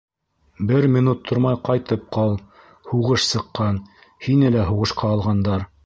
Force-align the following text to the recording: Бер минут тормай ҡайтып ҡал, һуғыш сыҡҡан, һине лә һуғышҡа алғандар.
Бер 0.69 0.87
минут 0.93 1.21
тормай 1.31 1.59
ҡайтып 1.69 2.07
ҡал, 2.17 2.35
һуғыш 2.91 3.29
сыҡҡан, 3.35 3.79
һине 4.29 4.55
лә 4.59 4.69
һуғышҡа 4.73 5.15
алғандар. 5.17 5.69